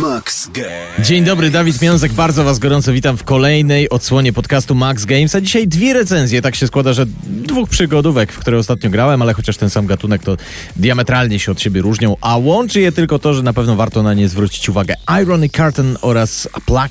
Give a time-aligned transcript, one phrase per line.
[0.00, 1.08] Max Games.
[1.08, 5.40] Dzień dobry, Dawid Miązek, bardzo Was gorąco witam w kolejnej odsłonie podcastu Max Games, a
[5.40, 9.56] dzisiaj dwie recenzje, tak się składa, że dwóch przygodówek, w które ostatnio grałem, ale chociaż
[9.56, 10.36] ten sam gatunek to
[10.76, 14.14] diametralnie się od siebie różnią, a łączy je tylko to, że na pewno warto na
[14.14, 14.94] nie zwrócić uwagę.
[15.22, 16.48] Irony Carton oraz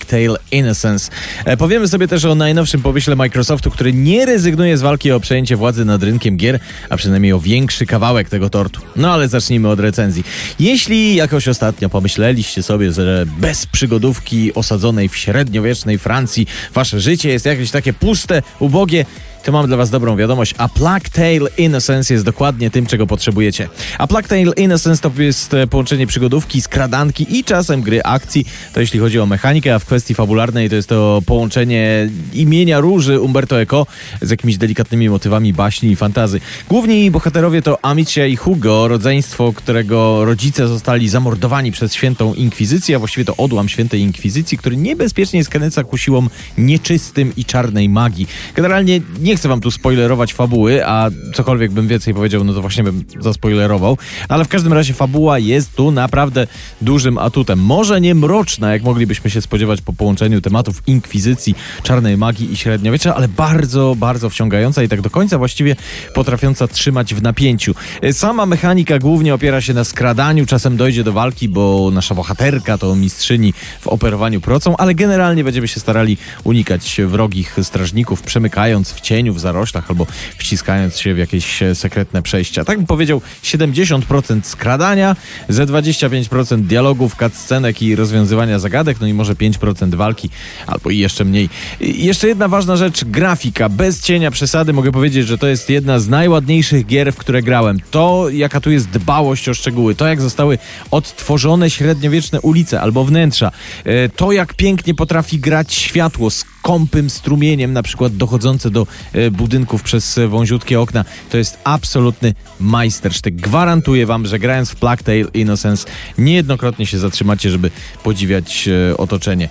[0.07, 1.11] Tale Innocence.
[1.45, 5.55] E, powiemy sobie też o najnowszym pomyśle Microsoftu, który nie rezygnuje z walki o przejęcie
[5.55, 8.81] władzy nad rynkiem gier, a przynajmniej o większy kawałek tego tortu.
[8.95, 10.23] No ale zacznijmy od recenzji.
[10.59, 17.45] Jeśli jakoś ostatnio pomyśleliście sobie, że bez przygodówki osadzonej w średniowiecznej Francji wasze życie jest
[17.45, 19.05] jakieś takie puste, ubogie,
[19.49, 20.55] to mam dla was dobrą wiadomość.
[20.57, 23.69] A Plague Tale Innocence jest dokładnie tym, czego potrzebujecie.
[23.97, 28.45] A Plague Tale Innocence to jest e, połączenie przygodówki, skradanki i czasem gry akcji.
[28.73, 33.19] To jeśli chodzi o mechanikę, a w kwestii fabularnej to jest to połączenie imienia róży
[33.19, 33.85] Umberto Eco
[34.21, 36.39] z jakimiś delikatnymi motywami baśni i fantazy.
[36.69, 42.99] Główni bohaterowie to Amicia i Hugo, rodzeństwo, którego rodzice zostali zamordowani przez świętą inkwizycję, a
[42.99, 48.27] właściwie to odłam świętej inkwizycji, który niebezpiecznie skręca ku siłom nieczystym i czarnej magii.
[48.55, 52.83] Generalnie nie chcę wam tu spoilerować fabuły, a cokolwiek bym więcej powiedział, no to właśnie
[52.83, 53.97] bym zaspoilerował.
[54.29, 56.47] Ale w każdym razie fabuła jest tu naprawdę
[56.81, 57.59] dużym atutem.
[57.59, 63.15] Może nie mroczna, jak moglibyśmy się spodziewać po połączeniu tematów inkwizycji, czarnej magii i średniowiecza,
[63.15, 65.75] ale bardzo, bardzo wciągająca i tak do końca właściwie
[66.13, 67.75] potrafiąca trzymać w napięciu.
[68.11, 72.95] Sama mechanika głównie opiera się na skradaniu, czasem dojdzie do walki, bo nasza bohaterka to
[72.95, 79.39] mistrzyni w operowaniu procą, ale generalnie będziemy się starali unikać wrogich strażników, przemykając w w
[79.39, 82.65] zaroślach albo wciskając się w jakieś e, sekretne przejścia.
[82.65, 85.15] Tak bym powiedział, 70% skradania,
[85.49, 90.29] ze 25% dialogów, cutscenek i rozwiązywania zagadek, no i może 5% walki,
[90.67, 91.49] albo i jeszcze mniej.
[91.81, 93.69] I jeszcze jedna ważna rzecz, grafika.
[93.69, 97.79] Bez cienia przesady mogę powiedzieć, że to jest jedna z najładniejszych gier, w które grałem.
[97.91, 100.57] To, jaka tu jest dbałość o szczegóły, to jak zostały
[100.91, 103.51] odtworzone średniowieczne ulice albo wnętrza,
[103.85, 106.29] e, to jak pięknie potrafi grać światło
[106.69, 111.05] z kąpym strumieniem, na przykład dochodzące do e, budynków przez wąziutkie okna.
[111.29, 113.35] To jest absolutny majstersztyk.
[113.35, 117.71] Gwarantuję wam, że grając w Plague Tale Innocence niejednokrotnie się zatrzymacie, żeby
[118.03, 119.49] podziwiać e, otoczenie.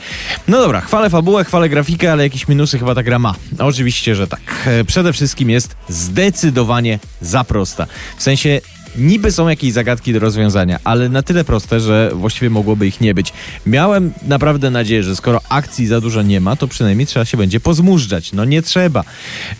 [0.48, 3.34] No dobra, chwalę fabułę, chwalę grafikę, ale jakieś minusy chyba ta gra ma.
[3.58, 4.40] Oczywiście, że tak.
[4.66, 7.86] E, Przede wszystkim jest zdecydowanie za prosta.
[8.16, 8.60] W sensie
[8.96, 13.14] Niby są jakieś zagadki do rozwiązania, ale na tyle proste, że właściwie mogłoby ich nie
[13.14, 13.32] być.
[13.66, 17.60] Miałem naprawdę nadzieję, że skoro akcji za dużo nie ma, to przynajmniej trzeba się będzie
[17.60, 18.32] pozmużdżać.
[18.32, 19.04] No nie trzeba.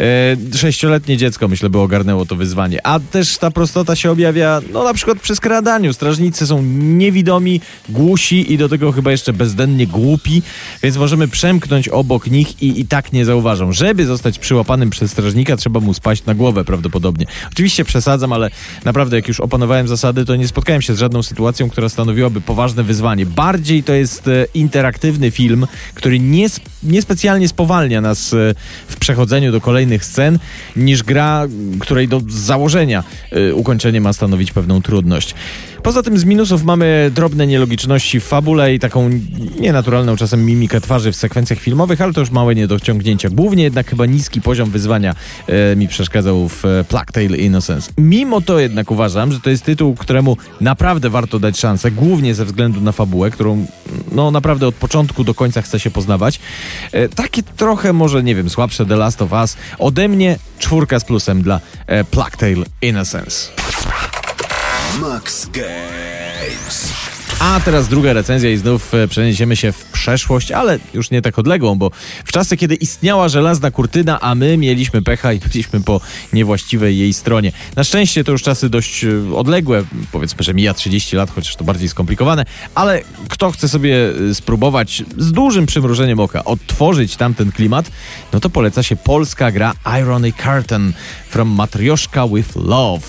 [0.00, 2.87] E, sześcioletnie dziecko, myślę, by ogarnęło to wyzwanie.
[2.87, 5.93] A też ta prostota się objawia, no na przykład przy skradaniu.
[5.93, 10.43] Strażnicy są niewidomi, głusi i do tego chyba jeszcze bezdennie głupi,
[10.83, 13.72] więc możemy przemknąć obok nich i i tak nie zauważą.
[13.72, 17.27] Żeby zostać przyłapanym przez strażnika, trzeba mu spaść na głowę prawdopodobnie.
[17.53, 18.50] Oczywiście przesadzam, ale
[18.84, 22.83] naprawdę jak już opanowałem zasady, to nie spotkałem się z żadną sytuacją, która stanowiłaby poważne
[22.83, 23.27] wyzwanie.
[23.27, 26.47] Bardziej to jest e, interaktywny film, który nie,
[26.83, 28.55] niespecjalnie spowalnia nas e,
[28.89, 30.39] w przechodzeniu do kolejnych scen,
[30.77, 31.47] niż gra,
[31.81, 35.35] której do założenia e, ukończenie ma stanowić pewną trudność.
[35.83, 39.11] Poza tym z minusów mamy drobne nielogiczności w fabule i taką
[39.61, 43.28] nienaturalną czasem mimikę twarzy w sekwencjach filmowych, ale to już małe niedociągnięcia.
[43.31, 45.15] Głównie jednak chyba niski poziom wyzwania
[45.47, 47.93] e, mi przeszkadzał w e, Plague Tale Innocence.
[47.99, 52.44] Mimo to jednak uważam, że to jest tytuł, któremu naprawdę warto dać szansę, głównie ze
[52.44, 53.67] względu na fabułę, którą
[54.12, 56.41] no naprawdę od początku do końca chce się poznawać.
[56.93, 59.56] E, takie trochę może, nie wiem, słabsze The Last of Us.
[59.78, 63.68] Ode mnie czwórka z plusem dla e, Plague Tale Innocence.
[64.97, 67.07] Max Games.
[67.41, 71.38] A teraz druga recenzja i znów e, przeniesiemy się w przeszłość, ale już nie tak
[71.38, 71.91] odległą, bo
[72.25, 76.00] w czasy, kiedy istniała żelazna kurtyna, a my mieliśmy pecha i byliśmy po
[76.32, 77.53] niewłaściwej jej stronie.
[77.76, 81.65] Na szczęście to już czasy dość e, odległe, powiedzmy, że mija 30 lat, chociaż to
[81.65, 82.44] bardziej skomplikowane,
[82.75, 87.91] ale kto chce sobie e, spróbować z dużym przymrużeniem oka odtworzyć tamten klimat,
[88.32, 90.93] no to poleca się polska gra Irony Curtain
[91.28, 93.03] from Matrioszka with Love.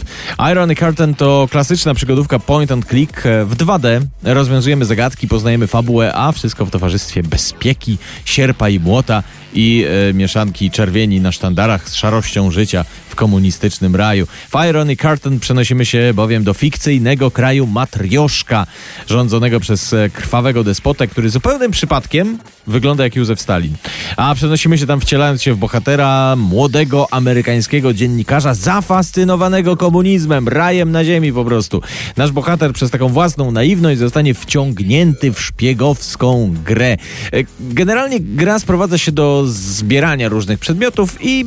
[0.51, 6.31] Irony Curtain to klasyczna przygodówka point and click w 2D, rozwiązujemy zagadki, poznajemy fabułę, a
[6.31, 9.23] wszystko w towarzystwie bezpieki, sierpa i młota
[9.53, 14.27] i e, mieszanki czerwieni na sztandarach z szarością życia w komunistycznym raju.
[14.49, 18.67] W Irony Carton przenosimy się bowiem do fikcyjnego kraju Matrioszka,
[19.07, 23.73] rządzonego przez e, krwawego despotę, który zupełnym przypadkiem wygląda jak Józef Stalin.
[24.17, 31.05] A przenosimy się tam wcielając się w bohatera młodego amerykańskiego dziennikarza zafascynowanego komunizmem, rajem na
[31.05, 31.81] ziemi po prostu.
[32.17, 36.97] Nasz bohater przez taką własną naiwność zostanie wciągnięty w szpiegowską grę.
[37.33, 41.45] E, Generalnie gra sprowadza się do zbierania różnych przedmiotów i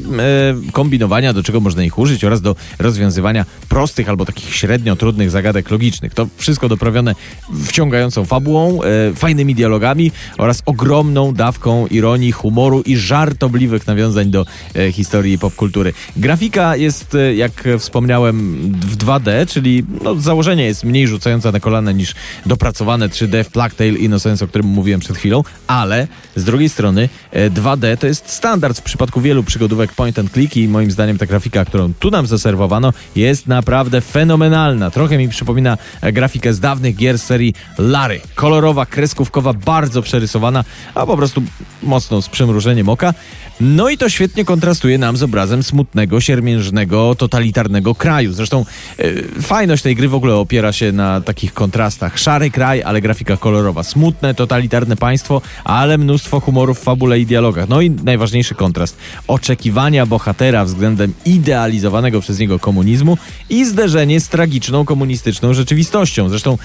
[0.69, 4.97] e, kombinowania, do czego czego można ich użyć oraz do rozwiązywania prostych albo takich średnio
[4.97, 6.15] trudnych zagadek logicznych.
[6.15, 7.15] To wszystko doprawione
[7.65, 14.93] wciągającą fabułą, e, fajnymi dialogami oraz ogromną dawką ironii, humoru i żartobliwych nawiązań do e,
[14.93, 15.93] historii popkultury.
[16.17, 21.61] Grafika jest, e, jak wspomniałem, w 2D, czyli no, z założenia jest mniej rzucająca na
[21.61, 22.15] kolana niż
[22.47, 27.09] dopracowane 3D w Plague Tale Innocence, o którym mówiłem przed chwilą, ale z drugiej strony
[27.31, 31.19] e, 2D to jest standard w przypadku wielu przygodówek point and click i moim zdaniem
[31.19, 34.91] ta grafika, którą tu nam zaserwowano jest naprawdę fenomenalna.
[34.91, 38.21] Trochę mi przypomina e, grafikę z dawnych gier serii Larry.
[38.35, 41.43] Kolorowa, kreskówkowa, bardzo przerysowana, a po prostu
[41.83, 43.15] mocno z przymrużeniem oka.
[43.61, 48.33] No i to świetnie kontrastuje nam z obrazem smutnego, siermiężnego, totalitarnego kraju.
[48.33, 48.65] Zresztą
[48.99, 52.19] e, fajność tej gry w ogóle opiera się na takich kontrastach.
[52.19, 53.83] Szary kraj, ale grafika kolorowa.
[53.83, 57.69] Smutne, totalitarne państwo, ale mnóstwo humorów w fabule i dialogach.
[57.69, 58.97] No i najważniejszy kontrast.
[59.29, 63.19] Oczekiwania bohatera względem idealizowanego przez niego komunizmu
[63.51, 66.29] i zderzenie z tragiczną komunistyczną rzeczywistością.
[66.29, 66.59] Zresztą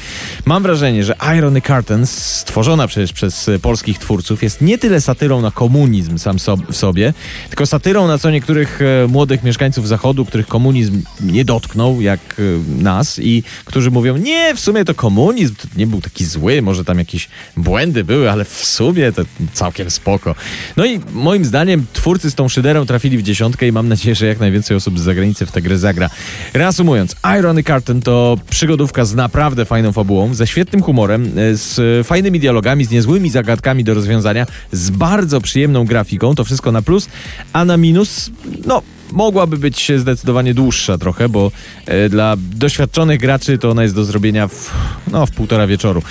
[0.46, 5.42] mam wrażenie, że Irony Curtains, stworzona przecież przez e, polskich twórców, jest nie tyle satyrą
[5.42, 6.38] na komunizm sam
[6.72, 7.14] w sobie,
[7.50, 12.84] tylko satyrą na co niektórych e, młodych mieszkańców Zachodu, których komunizm nie dotknął, jak e,
[12.84, 16.86] nas, i którzy mówią, nie, w sumie to komunizm to nie był taki zły, może
[16.86, 19.22] tam jakieś błędy były, ale w sumie to
[19.54, 20.36] całkiem spoko.
[20.78, 24.26] No i moim zdaniem twórcy z tą szyderą trafili w dziesiątkę i mam nadzieję, że
[24.26, 26.10] jak najwięcej osób z zagranicy w tę grę zagra.
[26.54, 32.40] Reasumując, Irony Carton to przygodówka z naprawdę fajną fabułą, ze świetnym humorem, e, z fajnymi
[32.40, 37.10] dialogami, z niezłymi zagadkami do rozwiązania, z bardzo przyjemną grafiką, to wszystko na plus,
[37.54, 38.32] a na minus,
[38.66, 38.82] no
[39.12, 41.52] mogłaby być zdecydowanie dłuższa trochę, bo
[41.86, 44.72] e, dla doświadczonych graczy to ona jest do zrobienia w,
[45.12, 46.04] no, w półtora wieczoru.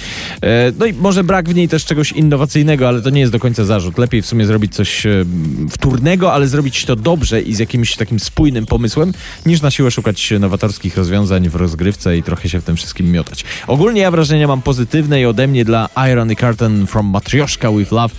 [0.43, 3.39] E, no i może brak w niej też czegoś innowacyjnego, ale to nie jest do
[3.39, 3.99] końca zarzut.
[3.99, 5.25] Lepiej w sumie zrobić coś e,
[5.71, 9.13] wtórnego, ale zrobić to dobrze i z jakimś takim spójnym pomysłem,
[9.47, 13.45] niż na siłę szukać nowatorskich rozwiązań w rozgrywce i trochę się w tym wszystkim miotać.
[13.67, 18.15] Ogólnie ja wrażenia mam pozytywne i ode mnie dla Irony Carton from Matryoshka with Love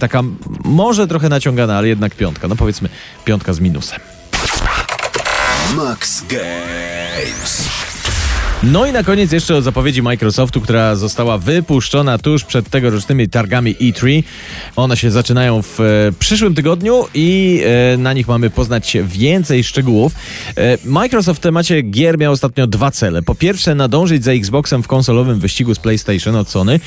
[0.00, 0.22] taka
[0.64, 2.48] może trochę naciągana, ale jednak piątka.
[2.48, 2.88] No powiedzmy
[3.24, 4.00] piątka z minusem.
[5.76, 7.68] Max Games.
[8.62, 13.76] No i na koniec jeszcze o zapowiedzi Microsoftu, która została wypuszczona tuż przed tegorocznymi targami
[13.76, 14.22] E3.
[14.76, 15.84] One się zaczynają w e,
[16.18, 20.12] przyszłym tygodniu i e, na nich mamy poznać więcej szczegółów.
[20.56, 23.22] E, Microsoft w temacie gier miał ostatnio dwa cele.
[23.22, 26.80] Po pierwsze nadążyć za Xboxem w konsolowym wyścigu z PlayStation od Sony.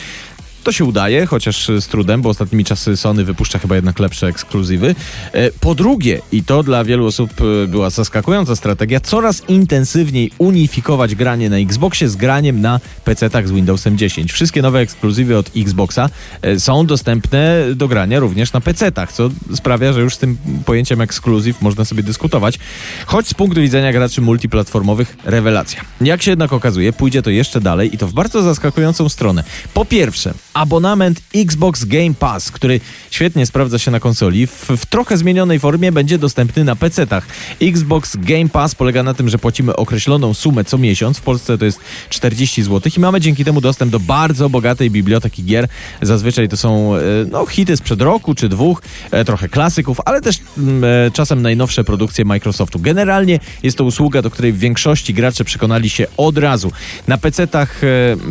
[0.66, 4.96] To się udaje, chociaż z trudem, bo ostatnimi czasy Sony wypuszcza chyba jednak lepsze ekskluzywy.
[5.34, 11.16] E, Po drugie, i to dla wielu osób e, była zaskakująca strategia, coraz intensywniej unifikować
[11.16, 14.34] granie na Xboxie z graniem na PC-tach z Windowsem 10.
[14.34, 16.10] Wszystkie nowe ekskluzywy od Xboxa
[16.42, 21.02] e, są dostępne do grania również na PC-tach, co sprawia, że już z tym pojęciem
[21.02, 22.60] ekskluzyw można sobie dyskutować.
[23.06, 25.82] Choć z punktu widzenia graczy multiplatformowych rewelacja.
[26.02, 29.44] Jak się jednak okazuje, pójdzie to jeszcze dalej i to w bardzo zaskakującą stronę.
[29.74, 32.80] Po pierwsze, abonament Xbox Game Pass, który
[33.12, 37.24] świetnie sprawdza się na konsoli, w, w trochę zmienionej formie będzie dostępny na PC-tach.
[37.62, 41.66] Xbox Game Pass polega na tym, że płacimy określoną sumę co miesiąc, w Polsce to
[41.66, 41.80] jest
[42.10, 45.68] 40 zł i mamy dzięki temu dostęp do bardzo bogatej biblioteki gier.
[46.02, 48.82] Zazwyczaj to są e, no, hity sprzed roku czy dwóch,
[49.12, 52.80] e, trochę klasyków, ale też mm, e, czasem najnowsze produkcje Microsoftu.
[52.80, 56.72] Generalnie jest to usługa, do której w większości gracze przekonali się od razu.
[57.08, 57.82] Na PC-tach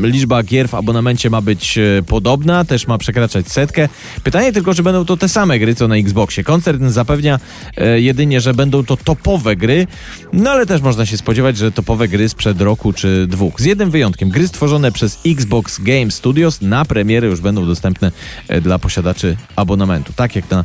[0.02, 3.88] liczba gier w abonamencie ma być e, podobna, też ma przekraczać setkę.
[4.24, 6.44] Pytanie tylko, czy będą to te same gry, co na Xboxie.
[6.44, 7.40] Koncern zapewnia
[7.76, 9.86] e, jedynie, że będą to topowe gry,
[10.32, 13.60] no ale też można się spodziewać, że topowe gry sprzed roku czy dwóch.
[13.60, 14.28] Z jednym wyjątkiem.
[14.28, 18.12] Gry stworzone przez Xbox Game Studios na premierę już będą dostępne
[18.48, 20.12] e, dla posiadaczy abonamentu.
[20.16, 20.64] Tak jak na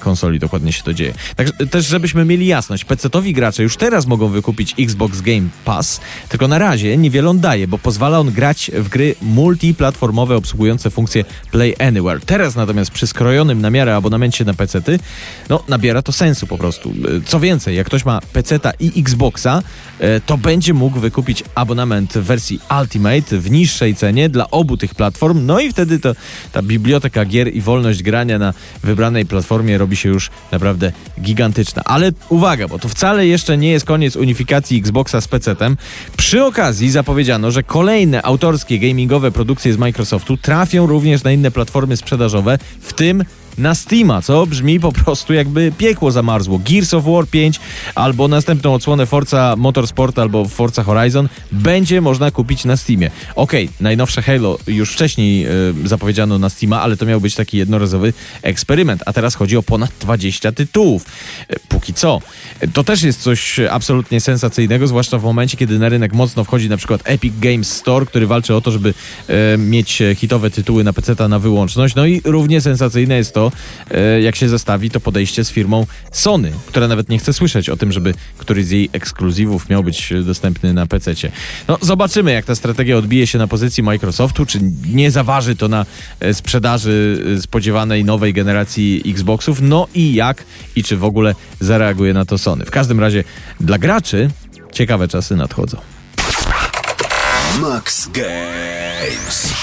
[0.00, 1.14] konsoli dokładnie się to dzieje.
[1.36, 6.48] Także też, żebyśmy mieli jasność, PC-towi gracze już teraz mogą wykupić Xbox Game Pass, tylko
[6.48, 11.74] na razie niewiele on daje, bo pozwala on grać w gry multiplatformowe obsługujące funkcję Play
[11.78, 12.20] Anywhere.
[12.26, 14.98] Teraz natomiast przy skrojonym na miarę abonamencie na PC-ty,
[15.48, 16.90] no nabiera to sensu po prostu.
[17.16, 19.62] E, Co więcej, jak ktoś ma PC-ta i Xboxa,
[19.98, 24.94] e, to będzie mógł wykupić abonament w wersji Ultimate w niższej cenie dla obu tych
[24.94, 26.14] platform, no i wtedy to
[26.52, 31.82] ta biblioteka gier i wolność grania na wybranej platformie robi się już naprawdę gigantyczna.
[31.84, 35.76] Ale uwaga, bo to wcale jeszcze nie jest koniec unifikacji Xboxa z PC-tem.
[36.16, 41.96] Przy okazji zapowiedziano, że kolejne autorskie gamingowe produkcje z Microsoftu trafią również na inne platformy
[41.96, 43.24] sprzedażowe, w tym
[43.58, 46.60] na Steama, co brzmi po prostu jakby piekło zamarzło.
[46.64, 47.60] Gears of War 5
[47.94, 53.10] albo następną odsłonę Forza Motorsport albo Forza Horizon będzie można kupić na Steamie.
[53.36, 57.58] Okej, okay, najnowsze Halo już wcześniej y, zapowiedziano na Steama, ale to miał być taki
[57.58, 61.06] jednorazowy eksperyment, a teraz chodzi o ponad 20 tytułów.
[61.52, 62.20] Y, póki co.
[62.72, 66.76] To też jest coś absolutnie sensacyjnego, zwłaszcza w momencie, kiedy na rynek mocno wchodzi na
[66.76, 68.94] przykład Epic Games Store, który walczy o to, żeby
[69.58, 71.94] mieć hitowe tytuły na PC na wyłączność.
[71.94, 73.39] No i równie sensacyjne jest to,
[73.90, 77.76] E, jak się zestawi to podejście z firmą Sony, która nawet nie chce słyszeć o
[77.76, 81.14] tym, żeby któryś z jej ekskluzywów miał być dostępny na PC.
[81.68, 84.58] No, zobaczymy, jak ta strategia odbije się na pozycji Microsoftu, czy
[84.92, 85.86] nie zaważy to na
[86.20, 90.44] e, sprzedaży e, spodziewanej nowej generacji Xboxów, no i jak
[90.76, 92.64] i czy w ogóle zareaguje na to Sony.
[92.64, 93.24] W każdym razie
[93.60, 94.30] dla graczy
[94.72, 95.76] ciekawe czasy nadchodzą.
[97.60, 99.59] Max Games.